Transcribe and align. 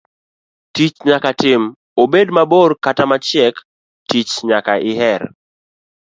Tich 0.73 0.95
nyaka 1.09 1.31
tim, 1.41 1.61
obed 2.01 2.27
mabor 2.35 2.71
kata 2.83 3.03
machiek, 3.11 3.55
tich 4.09 4.33
nyaka 4.49 4.73
iher. 4.91 5.21